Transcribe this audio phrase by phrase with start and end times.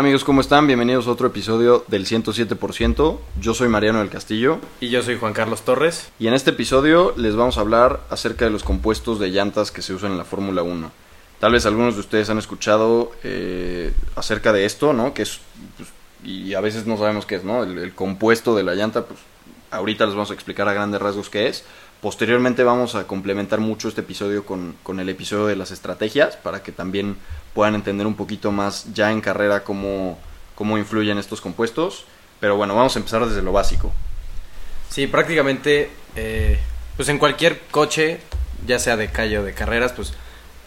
[0.00, 0.66] Hola amigos, ¿cómo están?
[0.66, 3.18] Bienvenidos a otro episodio del 107%.
[3.38, 6.10] Yo soy Mariano del Castillo Y yo soy Juan Carlos Torres.
[6.18, 9.82] y en este episodio les vamos a hablar acerca de los compuestos de llantas que
[9.82, 10.90] se usan en la Fórmula 1.
[11.38, 15.12] Tal vez algunos de ustedes han escuchado eh, acerca de esto, ¿no?
[15.12, 15.38] Que es,
[15.76, 15.90] pues,
[16.24, 17.62] y a veces no sabemos qué es, ¿no?
[17.62, 19.20] El, el compuesto de la llanta, pues
[19.70, 21.62] ahorita les vamos a explicar a grandes rasgos qué es.
[22.00, 26.62] Posteriormente vamos a complementar mucho este episodio con, con el episodio de las estrategias para
[26.62, 27.18] que también
[27.52, 30.18] puedan entender un poquito más ya en carrera cómo,
[30.54, 32.06] cómo influyen estos compuestos.
[32.40, 33.92] Pero bueno, vamos a empezar desde lo básico.
[34.88, 36.58] Sí, prácticamente, eh,
[36.96, 38.20] pues en cualquier coche,
[38.66, 40.14] ya sea de calle o de carreras, pues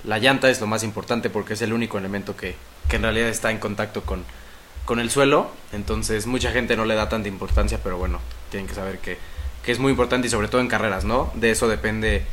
[0.04, 2.56] la llanta es lo más importante porque es el único elemento que,
[2.90, 4.24] que en realidad está en contacto con,
[4.86, 5.50] con el suelo.
[5.72, 8.20] Entonces, mucha gente no le da tanta importancia, pero bueno,
[8.52, 9.18] tienen que saber que,
[9.64, 11.32] que es muy importante y sobre todo en carreras, ¿no?
[11.36, 12.24] De eso depende,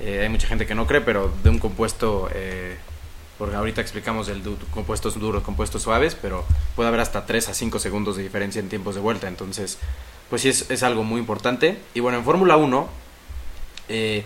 [0.00, 2.76] eh, hay mucha gente que no cree, pero de un compuesto, eh,
[3.36, 7.54] porque ahorita explicamos el du- compuestos duros, compuestos suaves, pero puede haber hasta 3 a
[7.54, 9.78] 5 segundos de diferencia en tiempos de vuelta, entonces,
[10.30, 11.78] pues sí es, algo muy importante.
[11.94, 12.88] Y bueno, en Fórmula 1
[13.88, 14.24] eh,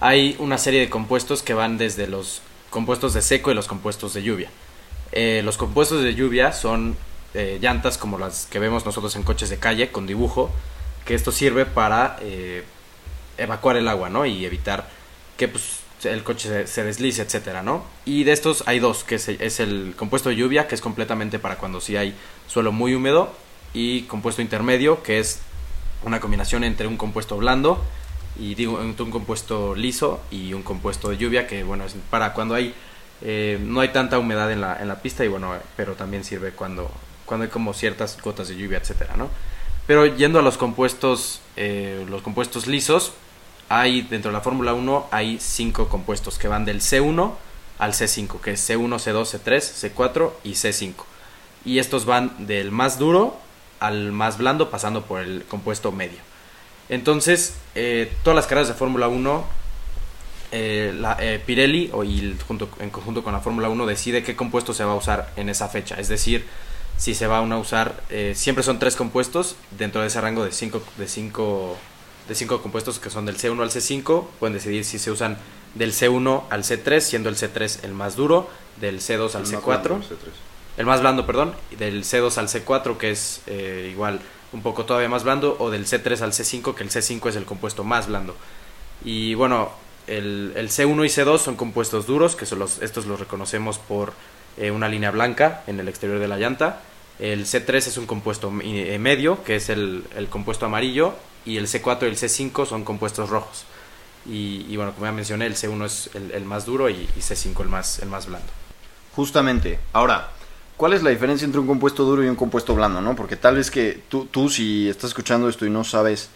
[0.00, 4.14] hay una serie de compuestos que van desde los compuestos de seco y los compuestos
[4.14, 4.50] de lluvia.
[5.12, 6.96] Eh, los compuestos de lluvia son
[7.32, 10.50] llantas como las que vemos nosotros en coches de calle con dibujo,
[11.04, 12.64] que esto sirve para eh,
[13.38, 14.26] evacuar el agua, ¿no?
[14.26, 14.88] Y evitar
[15.36, 17.84] que pues, el coche se, deslice, etcétera, ¿no?
[18.04, 21.38] Y de estos hay dos, que es, es el compuesto de lluvia, que es completamente
[21.38, 22.14] para cuando sí hay
[22.46, 23.32] suelo muy húmedo,
[23.72, 25.40] y compuesto intermedio, que es
[26.02, 27.82] una combinación entre un compuesto blando
[28.38, 32.54] y digo un compuesto liso y un compuesto de lluvia, que bueno, es para cuando
[32.54, 32.74] hay
[33.22, 36.52] eh, no hay tanta humedad en la, en la pista y bueno, pero también sirve
[36.52, 36.90] cuando,
[37.26, 39.28] cuando hay como ciertas gotas de lluvia, etcétera, ¿no?
[39.90, 43.12] Pero yendo a los compuestos, eh, los compuestos lisos,
[43.68, 47.32] hay dentro de la Fórmula 1 hay cinco compuestos que van del C1
[47.76, 50.94] al C5, que es C1, C2, C3, C4 y C5.
[51.64, 53.36] Y estos van del más duro
[53.80, 56.20] al más blando pasando por el compuesto medio.
[56.88, 59.44] Entonces, eh, todas las carreras de Fórmula 1
[60.52, 64.72] eh, la, Pirelli o y junto, en conjunto con la Fórmula 1 decide qué compuesto
[64.72, 65.96] se va a usar en esa fecha.
[65.96, 66.46] Es decir,
[67.00, 70.52] si se van a usar, eh, siempre son tres compuestos dentro de ese rango de
[70.52, 71.78] cinco, de, cinco,
[72.28, 74.26] de cinco compuestos que son del C1 al C5.
[74.38, 75.38] Pueden decidir si se usan
[75.74, 78.50] del C1 al C3, siendo el C3 el más duro,
[78.82, 79.98] del C2 al C4
[80.76, 84.20] el más blando, perdón, y del C2 al C4, que es eh, igual
[84.52, 87.46] un poco todavía más blando, o del C3 al C5, que el C5 es el
[87.46, 88.36] compuesto más blando.
[89.04, 89.70] Y bueno,
[90.06, 94.12] el, el C1 y C2 son compuestos duros, que son los, estos los reconocemos por
[94.60, 96.82] eh, una línea blanca en el exterior de la llanta.
[97.18, 101.14] El C3 es un compuesto eh, medio, que es el, el compuesto amarillo,
[101.46, 103.64] y el C4 y el C5 son compuestos rojos.
[104.26, 107.58] Y, bueno, como ya mencioné, el C1 es el, el más duro y, y C5
[107.62, 108.48] el más, el más blando.
[109.16, 109.78] Justamente.
[109.94, 110.28] Ahora,
[110.76, 113.16] ¿cuál es la diferencia entre un compuesto duro y un compuesto blando, no?
[113.16, 116.28] Porque tal vez que tú, tú si estás escuchando esto y no sabes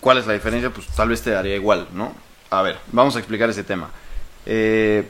[0.00, 2.14] cuál es la diferencia, pues tal vez te daría igual, ¿no?
[2.50, 3.90] A ver, vamos a explicar ese tema.
[4.44, 5.08] Eh,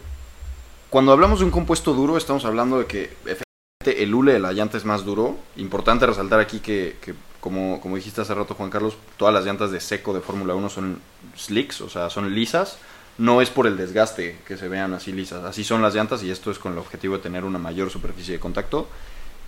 [0.94, 4.52] cuando hablamos de un compuesto duro, estamos hablando de que efectivamente el hule de la
[4.52, 5.36] llanta es más duro.
[5.56, 6.94] Importante resaltar aquí que,
[7.40, 10.68] como, como dijiste hace rato, Juan Carlos, todas las llantas de seco de Fórmula 1
[10.68, 11.00] son
[11.36, 12.78] slicks, o sea, son lisas.
[13.18, 15.42] No es por el desgaste que se vean así lisas.
[15.42, 18.34] Así son las llantas y esto es con el objetivo de tener una mayor superficie
[18.34, 18.86] de contacto.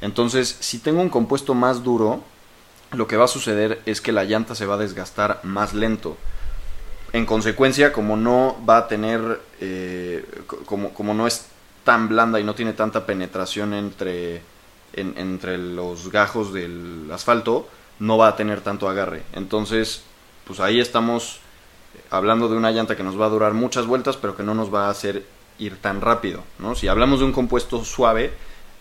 [0.01, 2.25] Entonces, si tengo un compuesto más duro,
[2.91, 6.17] lo que va a suceder es que la llanta se va a desgastar más lento.
[7.17, 11.47] En consecuencia, como no va a tener, eh, co- como, como no es
[11.83, 14.43] tan blanda y no tiene tanta penetración entre,
[14.93, 17.67] en- entre los gajos del asfalto,
[18.01, 19.23] no va a tener tanto agarre.
[19.33, 20.03] Entonces,
[20.47, 21.41] pues ahí estamos
[22.11, 24.73] hablando de una llanta que nos va a durar muchas vueltas, pero que no nos
[24.73, 25.25] va a hacer
[25.59, 26.43] ir tan rápido.
[26.59, 26.75] ¿no?
[26.75, 28.31] Si hablamos de un compuesto suave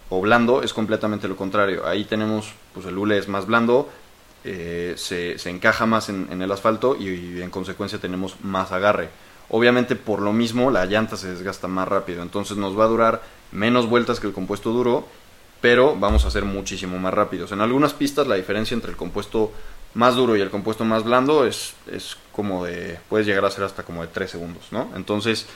[0.09, 1.87] o blando, es completamente lo contrario.
[1.87, 3.89] Ahí tenemos, pues el hule es más blando,
[4.47, 9.09] eh, se, se encaja más en, el asfalto y, y en consecuencia tenemos más agarre.
[9.49, 13.23] Obviamente por lo mismo la llanta se desgasta más rápido, entonces nos va a durar
[13.51, 15.07] menos vueltas que el compuesto duro,
[15.61, 17.51] pero vamos a ser muchísimo más rápidos.
[17.53, 19.51] En algunas pistas la diferencia entre el compuesto
[19.95, 23.63] más duro y el compuesto más blando es, es como de, puedes llegar a ser
[23.63, 24.91] hasta como de 3 segundos, ¿no?
[24.95, 25.47] Entonces,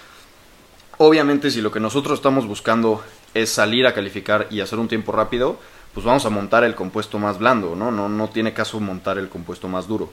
[0.97, 3.03] obviamente si lo que nosotros estamos buscando
[3.35, 5.59] es salir a calificar y hacer un tiempo rápido,
[5.93, 7.91] pues vamos a montar el compuesto más blando, ¿no?
[7.91, 10.11] No, no tiene caso montar el compuesto más duro.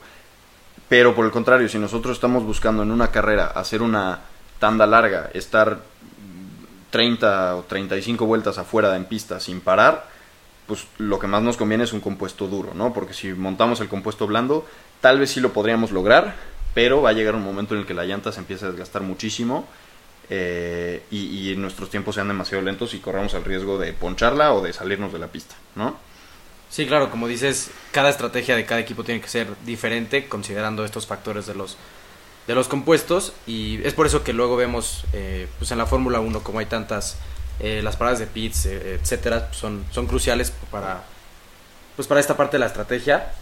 [0.88, 4.20] Pero por el contrario, si nosotros estamos buscando en una carrera hacer una
[4.58, 5.81] tanda larga, estar
[6.90, 10.08] 30 o 35 vueltas afuera en pista sin parar,
[10.67, 12.93] pues lo que más nos conviene es un compuesto duro, ¿no?
[12.93, 14.67] Porque si montamos el compuesto blando,
[15.00, 16.34] tal vez sí lo podríamos lograr,
[16.75, 19.02] pero va a llegar un momento en el que la llanta se empieza a desgastar
[19.02, 19.67] muchísimo
[20.28, 24.73] eh, y, nuestros tiempos sean demasiado lentos y corramos el riesgo de poncharla o de
[24.73, 25.96] salirnos de la pista, ¿no?
[26.69, 31.06] Sí, claro, como dices, cada estrategia de cada equipo tiene que ser diferente considerando estos
[31.06, 31.76] factores de los
[32.49, 36.20] de los compuestos y es por eso que luego vemos eh, pues en la Fórmula
[36.20, 37.17] 1 como hay tantas
[37.58, 41.02] eh, las paradas de pits etcétera son son cruciales para
[41.96, 43.32] pues para esta parte de la estrategia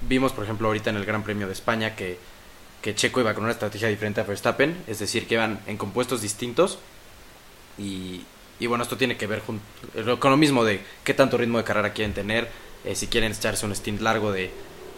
[0.00, 2.18] vimos por ejemplo ahorita en el Gran Premio de España que
[2.82, 6.22] que Checo iba con una estrategia diferente a Verstappen es decir que iban en compuestos
[6.22, 6.78] distintos.
[7.78, 8.22] Y,
[8.60, 11.92] y bueno esto tiene que ver con lo mismo de qué tanto ritmo de carrera
[11.92, 12.48] quieren tener
[12.84, 14.50] eh, si quieren echarse un stint largo de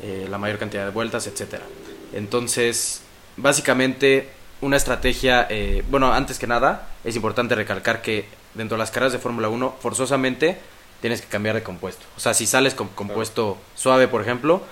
[0.02, 1.64] eh, la mayor cantidad de vueltas etcétera.
[2.12, 3.02] Entonces
[3.36, 4.28] básicamente
[4.60, 9.12] una estrategia, eh, bueno, antes que nada, es importante recalcar que dentro de las carreras
[9.12, 10.58] de Fórmula 1, forzosamente
[11.00, 12.04] tienes que cambiar de compuesto.
[12.18, 14.62] O sea, si sales con compuesto suave, por ejemplo,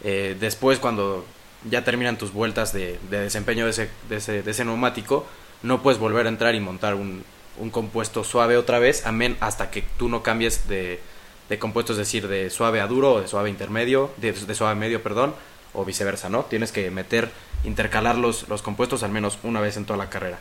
[0.00, 1.24] después cuando
[1.68, 5.26] ya terminan tus vueltas de, de desempeño de ese, de, ese, neumático,
[5.62, 7.24] no puedes volver a entrar y montar un,
[7.58, 11.00] un compuesto suave otra vez, amén, hasta que tú no cambies de,
[11.48, 14.74] de compuesto, es decir, de suave a duro o de suave a intermedio, de, suave
[14.74, 15.34] medio, perdón,
[15.74, 16.44] o viceversa, ¿no?
[16.44, 17.30] Tienes que meter,
[17.64, 20.38] intercalar los, los compuestos al menos una vez en toda la carrera.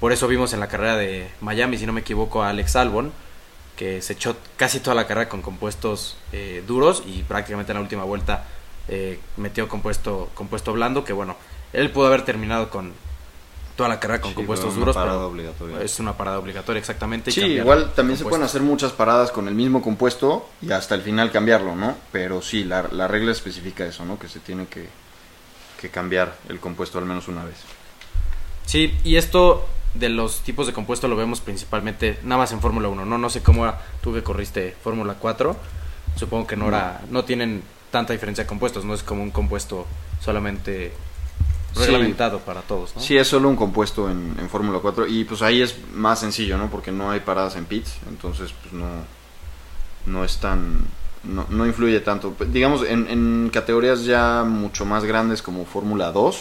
[0.00, 3.12] Por eso vimos en la carrera de Miami, si no me equivoco, a Alex Albon,
[3.76, 7.82] que se echó casi toda la carrera con compuestos eh, duros y prácticamente en la
[7.82, 8.44] última vuelta
[8.88, 11.36] eh, metió compuesto, compuesto blando, que bueno,
[11.72, 12.92] él pudo haber terminado con
[13.76, 15.80] toda la carrera con Sí, compuestos duros, parada pero obligatoria.
[15.82, 17.32] es una parada obligatoria exactamente.
[17.32, 21.02] Sí, igual también se pueden hacer muchas paradas con el mismo compuesto y hasta el
[21.02, 21.96] final cambiarlo, ¿no?
[22.12, 24.16] Pero sí, la, la regla especifica eso, ¿no?
[24.18, 24.88] Que se tiene que,
[25.80, 27.56] que cambiar el compuesto al menos una vez.
[28.66, 32.88] Sí, y esto de los tipos de compuesto lo vemos principalmente nada más en Fórmula
[32.88, 33.18] 1, ¿no?
[33.18, 35.56] No sé cómo era tú que corriste Fórmula 4.
[36.16, 37.62] Supongo que no era no tienen
[37.94, 39.86] tanta diferencia de compuestos, no es como un compuesto
[40.20, 40.92] solamente
[41.74, 41.80] Sí.
[41.86, 43.00] reglamentado para todos, ¿no?
[43.00, 46.56] Sí, es solo un compuesto en, en Fórmula 4 y pues ahí es más sencillo,
[46.56, 46.70] ¿no?
[46.70, 48.86] Porque no hay paradas en pits, entonces pues no,
[50.06, 50.86] no es tan...
[51.24, 52.34] No, no influye tanto.
[52.48, 56.36] Digamos, en, en categorías ya mucho más grandes como Fórmula 2,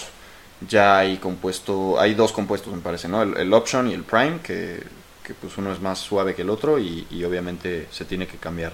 [0.69, 3.21] ya hay compuesto, hay dos compuestos me parece, ¿no?
[3.23, 4.83] El, el Option y el Prime, que,
[5.23, 8.37] que pues uno es más suave que el otro y, y obviamente se tiene que
[8.37, 8.73] cambiar.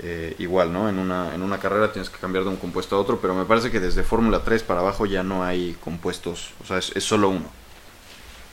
[0.00, 0.88] Eh, igual, ¿no?
[0.88, 3.44] En una, en una carrera tienes que cambiar de un compuesto a otro, pero me
[3.44, 7.04] parece que desde Fórmula 3 para abajo ya no hay compuestos, o sea, es, es
[7.04, 7.46] solo uno.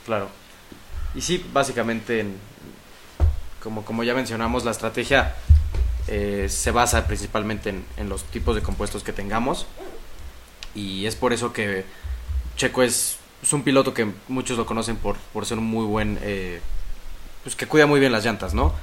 [0.06, 0.30] Claro.
[1.16, 2.38] Y sí, básicamente, en-
[3.64, 5.36] como, como ya mencionamos, la estrategia
[6.08, 9.66] eh, se basa principalmente en, en los tipos de compuestos que tengamos.
[10.74, 11.86] Y es por eso que
[12.56, 16.18] Checo es, es un piloto que muchos lo conocen por, por ser un muy buen...
[16.22, 16.62] eh,
[17.44, 18.74] pues que cuida muy bien las llantas, ¿no?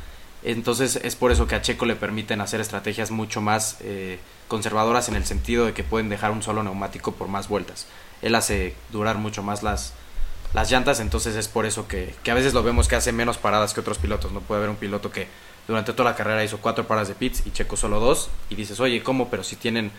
[0.43, 5.08] Entonces es por eso que a Checo le permiten hacer estrategias mucho más eh, conservadoras
[5.08, 7.87] en el sentido de que pueden dejar un solo neumático por más vueltas.
[8.23, 9.94] Él hace durar mucho más las,
[10.55, 13.37] las llantas, entonces es por eso que, que a veces lo vemos que hace menos
[13.37, 14.32] paradas que otros pilotos.
[14.32, 15.26] No puede haber un piloto que
[15.67, 18.79] durante toda la carrera hizo cuatro paradas de pits y Checo solo dos y dices,
[18.81, 19.29] oye, ¿cómo?
[19.31, 19.90] Pero si tienen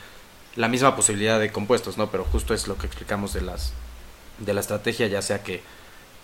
[0.55, 2.09] la misma posibilidad de compuestos, ¿no?
[2.09, 3.73] Pero justo es lo que explicamos de las
[4.39, 5.61] de la estrategia, ya sea que,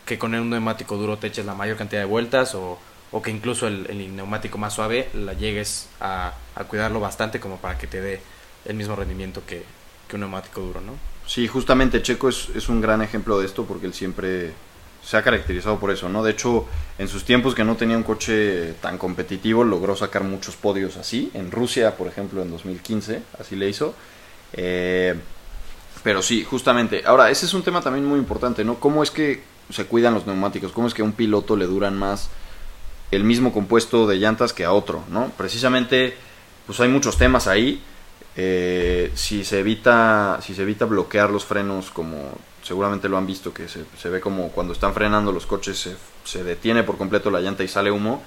[0.05, 2.79] que con un neumático duro te eches la mayor cantidad de vueltas o,
[3.15, 7.77] o que incluso el, neumático más suave la llegues a, a cuidarlo bastante como para
[7.77, 8.19] que te dé
[8.65, 9.63] el mismo rendimiento que,
[10.09, 10.97] que un neumático duro, ¿no?
[11.25, 14.51] Sí, justamente Checo es, es un gran ejemplo de esto porque él siempre
[15.01, 16.23] se ha caracterizado por eso, ¿no?
[16.23, 16.65] De hecho,
[16.97, 21.31] en sus tiempos que no tenía un coche tan competitivo, logró sacar muchos podios así.
[21.33, 23.95] En Rusia, por ejemplo, en 2015, así le hizo.
[24.51, 25.15] Eh,
[26.03, 27.03] pero sí, justamente.
[27.05, 28.75] Ahora, ese es un tema también muy importante, ¿no?
[28.75, 30.73] ¿Cómo es que se cuidan los neumáticos?
[30.73, 32.29] ¿Cómo es que a un piloto le duran más
[33.11, 35.31] el mismo compuesto de llantas que a otro, ¿no?
[35.37, 36.15] Precisamente,
[36.65, 37.81] pues hay muchos temas ahí.
[38.37, 43.53] Eh, si se evita si se evita bloquear los frenos como seguramente lo han visto
[43.53, 45.95] que se, ve como cuando están frenando los coches se,
[46.25, 48.21] se detiene por completo la llanta y sale humo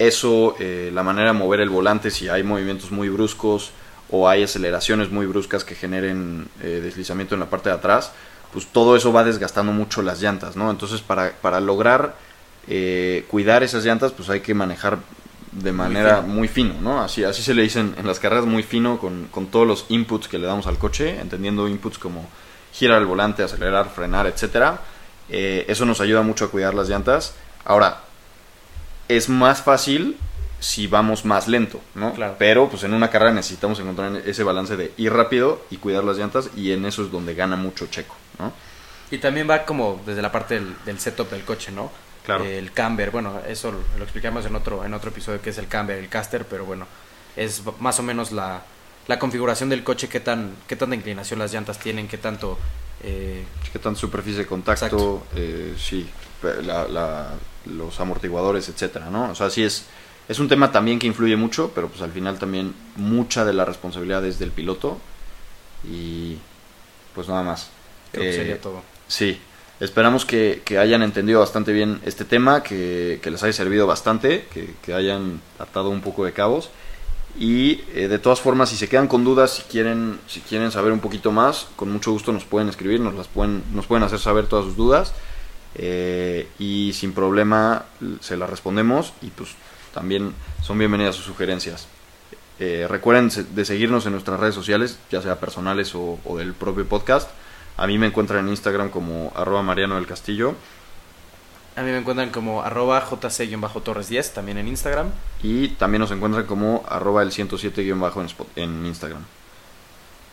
[0.00, 3.70] eso eh, la manera de mover el volante si hay movimientos muy bruscos
[4.10, 8.10] o hay aceleraciones muy bruscas que generen eh, deslizamiento en la parte de atrás
[8.52, 12.16] pues todo eso va desgastando mucho las llantas no entonces para, para lograr
[12.72, 14.98] eh, cuidar esas llantas pues hay que manejar
[15.50, 17.02] de manera muy fino, ¿no?
[17.02, 20.28] Así, así se le dicen en las carreras muy fino con, con todos los inputs
[20.28, 22.28] que le damos al coche, entendiendo inputs como
[22.72, 24.82] girar el volante, acelerar, frenar, etcétera.
[25.28, 27.34] Eh, eso nos ayuda mucho a cuidar las llantas.
[27.64, 28.02] Ahora,
[29.08, 30.16] es más fácil
[30.60, 32.12] si vamos más lento, ¿no?
[32.14, 32.36] Claro.
[32.38, 36.18] Pero pues en una carrera necesitamos encontrar ese balance de ir rápido y cuidar las
[36.18, 38.52] llantas y en eso es donde gana mucho Checo, ¿no?
[39.10, 41.90] Y también va como desde la parte del, del setup del coche, ¿no?
[42.24, 42.44] Claro.
[42.44, 45.58] Eh, el camber, bueno, eso lo, lo explicamos en otro, en otro episodio que es
[45.58, 46.86] el camber, el caster, pero bueno,
[47.36, 48.62] es más o menos la,
[49.08, 52.58] la configuración del coche, qué tan, qué tanta inclinación las llantas tienen, qué tanto
[53.02, 55.26] Eh, ¿Qué tan superficie de contacto?
[55.34, 56.06] Eh, sí,
[56.62, 57.34] la- la-
[57.64, 59.30] los amortiguadores, etcétera, ¿no?
[59.30, 59.86] O sea, sí es,
[60.28, 63.64] es un tema también que influye mucho, pero pues al final también mucha de la
[63.64, 64.98] responsabilidad es del piloto
[65.84, 66.36] y
[67.14, 67.70] pues nada más.
[68.12, 68.82] creo que Eh, sería todo.
[69.08, 69.40] Sí,
[69.80, 74.46] esperamos que, que hayan entendido bastante bien este tema, que, que les haya servido bastante,
[74.52, 76.70] que, que hayan atado un poco de cabos.
[77.38, 80.92] Y eh, de todas formas, si se quedan con dudas, si quieren, si quieren saber
[80.92, 84.18] un poquito más, con mucho gusto nos pueden escribir, nos, las pueden, nos pueden hacer
[84.18, 85.14] saber todas sus dudas.
[85.74, 87.84] eh, y sin problema
[88.20, 89.50] se las respondemos y pues
[89.94, 91.86] también son bienvenidas sus sugerencias.
[92.58, 96.84] Eh, recuerden de seguirnos en nuestras redes sociales, ya sea personales o, o del propio
[96.86, 97.30] podcast.
[97.80, 100.54] A mí me encuentran en Instagram como arroba Mariano del Castillo
[101.76, 105.10] A mí me encuentran como arroba jc-torres10 también en Instagram.
[105.42, 109.24] y también nos encuentran como arroba el 107-bajo en, Spot- en Instagram.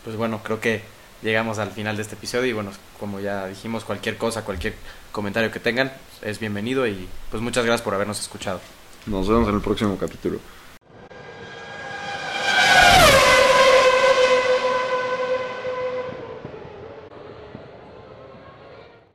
[0.04, 0.82] Pues bueno, creo que
[1.22, 4.74] llegamos al final de este episodio y bueno, como ya dijimos, cualquier cosa, cualquier
[5.10, 5.90] comentario que tengan
[6.22, 8.60] es bienvenido y pues muchas gracias por habernos escuchado.
[9.06, 10.38] Nos vemos en el próximo capítulo.